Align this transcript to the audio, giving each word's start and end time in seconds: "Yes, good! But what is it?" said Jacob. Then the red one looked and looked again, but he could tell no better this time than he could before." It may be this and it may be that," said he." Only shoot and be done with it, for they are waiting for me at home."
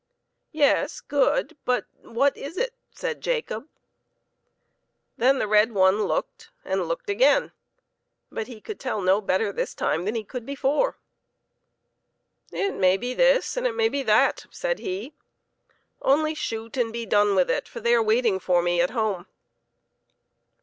"Yes, 0.51 0.99
good! 0.99 1.55
But 1.63 1.85
what 2.01 2.35
is 2.35 2.57
it?" 2.57 2.73
said 2.99 3.21
Jacob. 3.21 3.67
Then 5.17 5.37
the 5.37 5.47
red 5.47 5.73
one 5.73 6.05
looked 6.05 6.49
and 6.65 6.87
looked 6.87 7.07
again, 7.07 7.51
but 8.31 8.47
he 8.47 8.61
could 8.61 8.79
tell 8.79 9.01
no 9.01 9.21
better 9.21 9.51
this 9.51 9.75
time 9.75 10.05
than 10.05 10.15
he 10.15 10.23
could 10.23 10.43
before." 10.43 10.97
It 12.51 12.73
may 12.73 12.97
be 12.97 13.13
this 13.13 13.55
and 13.55 13.67
it 13.67 13.75
may 13.75 13.89
be 13.89 14.01
that," 14.01 14.47
said 14.49 14.79
he." 14.79 15.13
Only 16.01 16.33
shoot 16.33 16.77
and 16.77 16.91
be 16.91 17.05
done 17.05 17.35
with 17.35 17.51
it, 17.51 17.67
for 17.67 17.79
they 17.79 17.93
are 17.93 18.01
waiting 18.01 18.39
for 18.39 18.63
me 18.63 18.81
at 18.81 18.89
home." 18.89 19.27